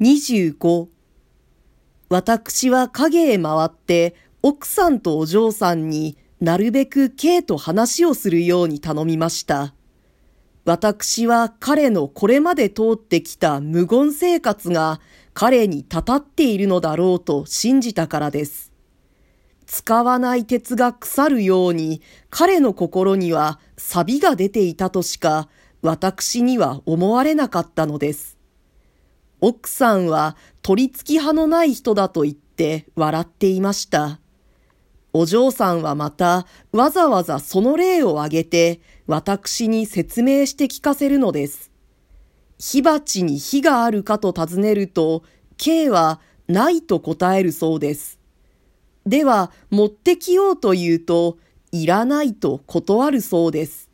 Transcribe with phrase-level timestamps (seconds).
[0.00, 0.88] 25
[2.08, 9.72] 私は影へ回って奥さんとお嬢さんになるべく K と話をするように頼みました。
[10.64, 15.00] 私は彼のこれまで通ってきた無言生活が
[15.32, 18.72] 彼にたたっているのだろうと信じたからです。
[19.64, 25.48] 使わない鉄が腐るように彼の心には錆が出ていたとしか
[25.82, 28.33] 私には思われなかったのです。
[29.46, 34.18] 奥さんは取り付き派のない人だと言って笑っていました。
[35.12, 41.70] お嬢さんはまたわざわざその例を挙げて私に説明して聞かせるのです。
[42.58, 45.24] 火鉢に火があるかと尋ねると、
[45.58, 48.18] K はないと答えるそうです。
[49.04, 51.36] では、持ってきようと言うと、
[51.70, 53.90] いらないと断るそうです。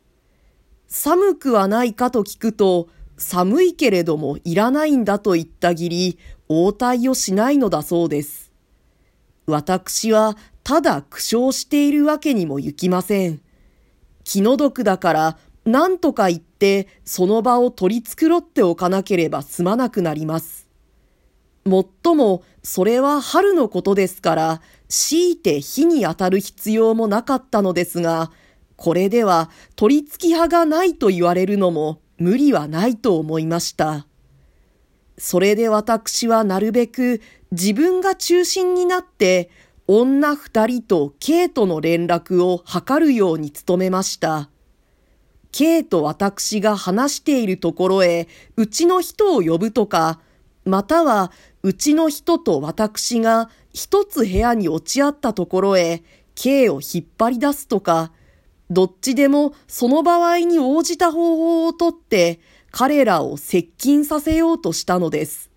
[0.87, 2.87] 寒くはないかと聞くと、
[3.21, 6.17] 寒いけれどもいらないんだと言ったぎり、
[6.49, 8.51] 応対をしないのだそうです。
[9.45, 13.41] 私はただ苦笑しているわけにもゆきません。
[14.23, 20.67] 気の毒だから何とか言ってその場を取り繕っておかなければ済まなくなります。
[21.63, 28.31] もっともそれは春のことですから強いて火に当たる必要もなかったのですが、
[28.75, 34.05] これでは取り付き派がないと言われるのも無理はないと思いました。
[35.17, 37.19] それで私はなるべく
[37.51, 39.49] 自分が中心になって
[39.87, 44.51] 女二人と K との連絡を図るように努めました。
[45.51, 50.19] K と私が話しているところへうちの人を呼ぶとか、
[50.63, 51.31] または
[51.63, 56.03] うちの人と私が一つ部屋に落ち合ったところへ
[56.35, 58.11] K を引っ張り出すとか、
[58.71, 62.39] どっちでもその場合に応じた方法をとって
[62.71, 65.51] 彼らを接近させようとしたのです。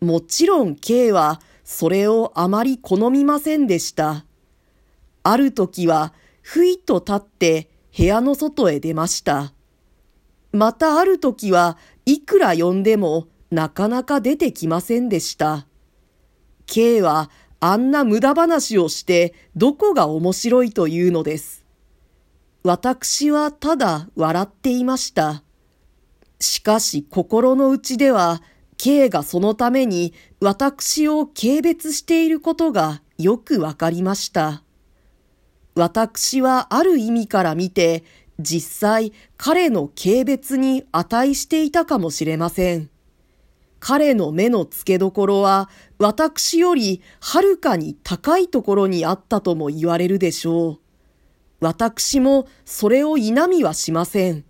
[0.00, 4.26] もちろん K はそれをあまり好みませんでした。
[5.22, 9.52] ある時は、ふいと立って部屋の外へ出ました。
[10.52, 15.66] またある時はいくら呼んでもなかなか出てきませんでした。
[16.66, 17.30] K は
[17.60, 21.59] あんな無駄話をしてどこが面白いというのです。
[22.62, 25.42] 私はただ笑っていました。
[26.40, 28.42] しかし心の内では
[28.76, 34.62] K がそのために私を軽蔑していることがよくわかりました。
[35.74, 38.04] 私はある意味から見て、
[38.38, 42.90] 実際彼の軽蔑に値していたかもしれません。
[43.78, 50.89] 彼の目の付けどころは私よりはるかに高いところにあったとも言われるでしょう。
[51.60, 54.44] 私もそれを否みはしません。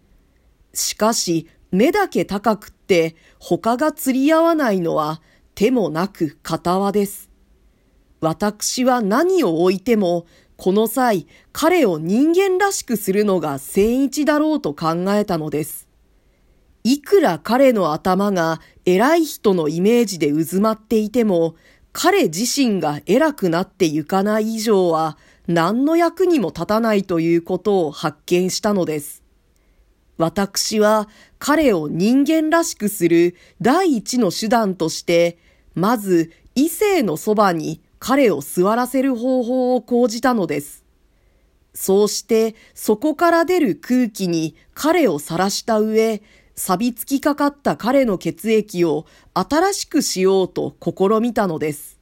[0.72, 5.20] しかし目だけ高くって他が釣り合わないのは
[5.54, 7.28] 手もなく片輪です。
[8.20, 10.26] 私は何を置いても
[10.56, 15.88] この際彼を人間らしくするのが千一だろうと考えたのです。
[16.84, 21.54] いくら彼の頭が偉い人のイメージで渦まっていても
[21.92, 25.18] 彼自身が偉くなってゆかない以上は
[25.50, 29.24] 何の役にも立たないということを発見したのです。
[30.16, 31.08] 私は
[31.40, 35.38] 彼を人間らしくする第一の手段として、
[35.74, 40.84] まず異性のそばに彼を座らせる方法を講じたのです。
[41.74, 46.22] そうしてそこから出る空気に彼を晒した上、
[46.54, 51.99] 錆びつきかかった彼の血液を新しくしようと試みたのです。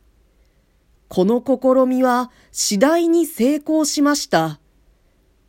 [1.09, 4.61] この試みは次第に成功しました。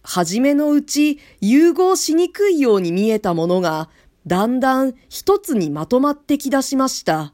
[0.04, 3.90] はじめのうち融合しにくいように見えたものが、
[4.26, 7.34] だんだん一つにまとまってきだしました。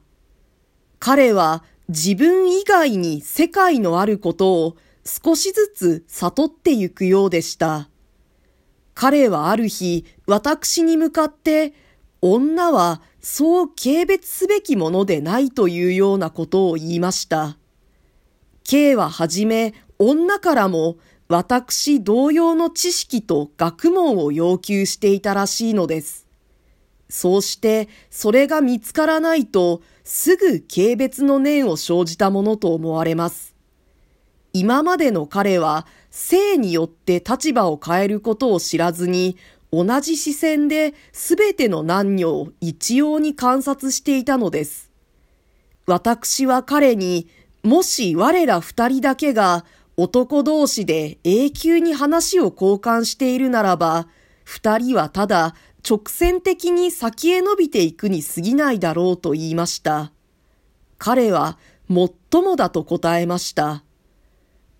[0.98, 7.88] 彼は自分以外に世界のあることを少しずつ悟ってゆくようでした。
[8.94, 11.74] 彼はある日、私に向かって、
[12.22, 17.56] 女はそう軽蔑すべきものでないというようなことを言いました。
[18.68, 20.96] K ははじめ女からも
[21.28, 26.26] 私同様の知識と学問を要求していたらしいのです。
[27.08, 33.54] そうしてそれが見つからないとすぐ軽蔑の念を生じたものと思われます。
[34.52, 39.36] 今までの彼は性によって立場を変えることを知らずに
[39.72, 44.90] 同じ視線で全ての男女を一様に観察していたのです。
[45.86, 47.28] 私は彼に
[47.66, 49.64] もし我ら二人だけが
[49.96, 54.06] 男同士で永久に話を交換しているならば、
[54.44, 60.12] 二人はただ直線的に先へ伸びていくに過ぎないだろうと言いました。
[60.98, 61.58] 彼は、
[61.88, 63.82] もっともだと答えました。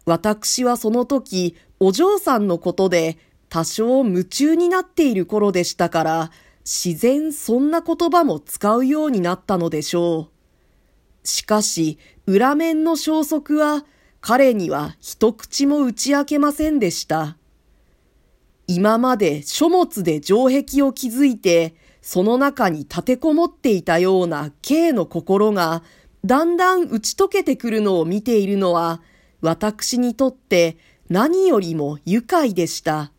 [0.04, 3.18] 私はその時、お嬢さんのことで
[3.48, 6.30] 多少夢中になっている頃でしたから、
[6.64, 10.36] 自然そんな言葉も使うようになったのでしょう。
[11.26, 13.84] しかし、裏面の消息は、
[14.20, 17.36] 彼には一口も打ち明けませんでした。
[18.66, 25.84] 今まで書物で城壁を築いて、その中に立てこもっていたような K の心が、
[26.24, 29.00] だんだん打ち解けてくるのを見ているのは、
[29.40, 30.78] 私にとって
[31.08, 33.12] 何よりも愉快でした。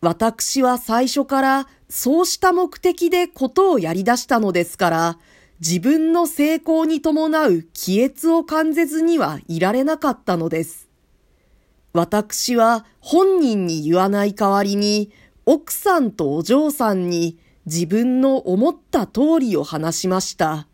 [0.00, 5.18] 私は最初からそうした目的でことをやり出したのですから、
[5.60, 10.88] 自分の成功に伴う気悦を感じずにはいられなかったのです。
[11.92, 15.10] 私は本人に言わない代わりに、
[15.46, 20.68] 奥さんとお嬢さんに自分の思った通りを話しました。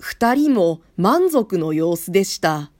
[0.00, 2.71] 二人も満足の様子でした。